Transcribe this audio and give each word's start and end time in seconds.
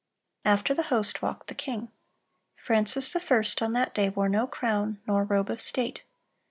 After 0.43 0.73
the 0.73 0.81
host 0.89 1.21
walked 1.21 1.45
the 1.45 1.53
king.... 1.53 1.91
Francis 2.55 3.15
I. 3.15 3.39
on 3.63 3.73
that 3.73 3.93
day 3.93 4.09
wore 4.09 4.29
no 4.29 4.47
crown, 4.47 4.99
nor 5.05 5.23
robe 5.23 5.51
of 5.51 5.61
state." 5.61 6.01